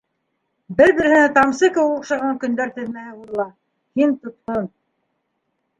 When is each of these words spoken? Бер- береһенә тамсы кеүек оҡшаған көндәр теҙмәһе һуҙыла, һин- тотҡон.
Бер- 0.79 0.93
береһенә 0.99 1.27
тамсы 1.35 1.69
кеүек 1.75 1.99
оҡшаған 1.99 2.41
көндәр 2.45 2.73
теҙмәһе 2.79 3.13
һуҙыла, 3.19 3.47
һин- 4.01 4.17
тотҡон. 4.25 4.69